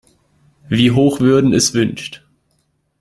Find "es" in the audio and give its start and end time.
1.53-1.75